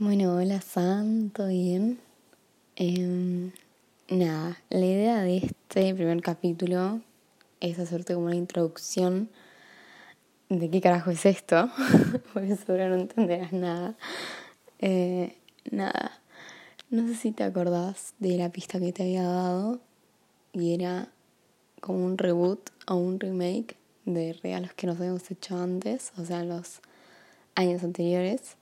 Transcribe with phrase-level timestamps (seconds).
[0.00, 2.00] Bueno, hola Santo, bien.
[2.74, 3.52] Em,
[4.08, 7.02] nada, la idea de este primer capítulo
[7.60, 9.28] es hacerte como una introducción
[10.48, 11.68] de qué carajo es esto,
[12.32, 13.94] porque seguro no entenderás nada.
[14.78, 15.36] Eh,
[15.70, 16.18] nada,
[16.88, 19.80] no sé si te acordás de la pista que te había dado
[20.54, 21.08] y era
[21.82, 23.76] como un reboot o un remake
[24.06, 26.80] de regalos que nos habíamos hecho antes, o sea, los
[27.54, 28.56] años anteriores.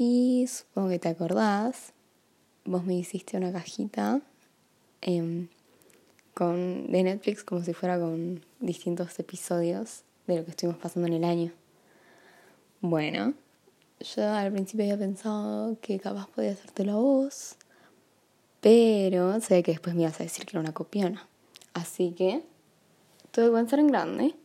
[0.00, 1.92] Y supongo que te acordás,
[2.64, 4.20] vos me hiciste una cajita
[5.00, 5.48] em,
[6.34, 11.14] con, de Netflix como si fuera con distintos episodios de lo que estuvimos pasando en
[11.14, 11.52] el año.
[12.80, 13.34] Bueno,
[14.14, 17.56] yo al principio había pensado que capaz podía hacértelo a vos,
[18.60, 21.26] pero sé que después me ibas a decir que era una copiona.
[21.74, 22.44] Así que
[23.32, 24.36] tuve que pensar en grande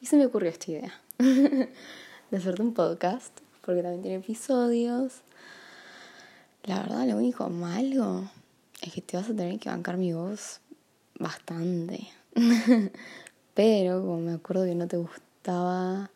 [0.00, 5.22] y se me ocurrió esta idea de hacerte un podcast porque también tiene episodios.
[6.64, 8.30] La verdad, lo único malo
[8.82, 10.60] es que te vas a tener que bancar mi voz
[11.18, 12.08] bastante.
[13.54, 16.10] Pero como me acuerdo que no te gustaba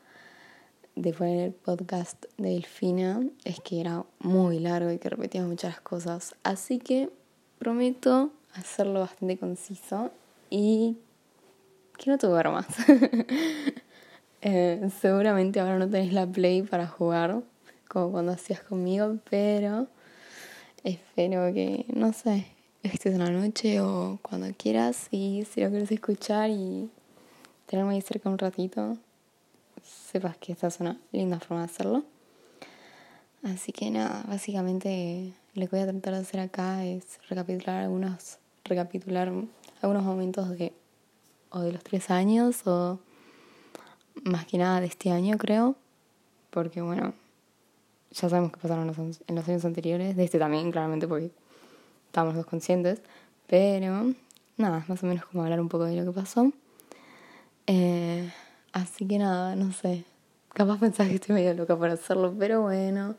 [0.95, 5.81] de poner el podcast de Delfina, es que era muy largo y que repetía muchas
[5.81, 6.35] cosas.
[6.43, 7.11] Así que
[7.59, 10.13] prometo hacerlo bastante conciso
[10.51, 10.97] y
[11.99, 12.67] que no te duermas.
[14.47, 17.43] Eh, seguramente ahora no tenés la play para jugar
[17.89, 19.87] como cuando hacías conmigo, pero
[20.83, 22.45] espero que, no sé,
[22.83, 26.91] estés en la noche o cuando quieras y si lo quieres escuchar y
[27.65, 28.99] tenerme ahí cerca un ratito,
[29.83, 32.05] sepas que esta es una linda forma de hacerlo.
[33.45, 38.37] Así que nada, básicamente lo que voy a tratar de hacer acá es recapitular algunos,
[38.65, 39.33] recapitular
[39.81, 40.75] algunos momentos de
[41.49, 42.99] o de los tres años o
[44.25, 45.77] más que nada de este año, creo,
[46.51, 47.15] porque bueno,
[48.11, 48.89] ya sabemos que pasaron
[49.27, 51.31] en los años anteriores, de este también, claramente, porque
[52.07, 53.01] estábamos los conscientes,
[53.47, 54.13] pero
[54.57, 56.53] nada, más o menos como hablar un poco de lo que pasó.
[57.67, 58.31] Eh,
[58.73, 60.05] así que nada, no sé,
[60.53, 63.17] capaz pensás que estoy medio loca para hacerlo, pero bueno,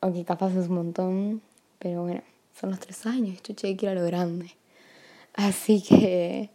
[0.00, 1.42] o que capaz es un montón,
[1.78, 2.22] pero bueno,
[2.58, 4.56] son los tres años, chuche, que ir a lo grande.
[5.34, 6.50] Así que,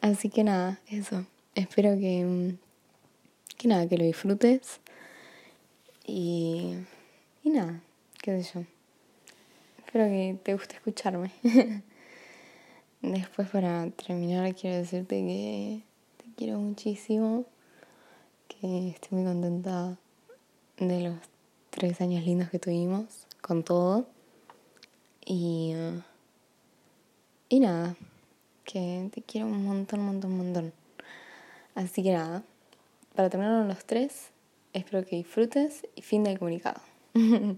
[0.00, 1.26] así que nada, eso.
[1.54, 2.56] Espero que,
[3.56, 4.80] que nada, que lo disfrutes.
[6.06, 6.74] Y,
[7.44, 7.80] y nada,
[8.20, 8.66] qué sé yo.
[9.78, 11.30] Espero que te guste escucharme.
[13.02, 15.82] Después para terminar quiero decirte que
[16.16, 17.44] te quiero muchísimo,
[18.48, 19.96] que estoy muy contenta
[20.78, 21.18] de los
[21.70, 24.08] tres años lindos que tuvimos con todo.
[25.24, 25.74] Y,
[27.48, 27.94] y nada,
[28.64, 30.83] que te quiero un montón, un montón, un montón.
[31.74, 32.44] Así que nada,
[33.14, 34.30] para terminar los tres,
[34.72, 36.80] espero que disfrutes y fin del comunicado.